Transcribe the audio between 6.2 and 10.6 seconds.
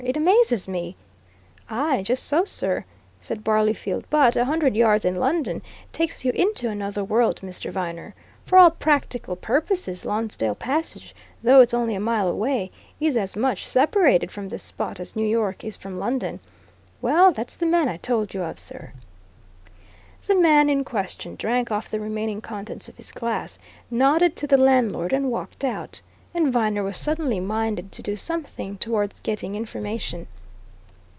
you into another world, Mr. Viner. For all practical purposes, Lonsdale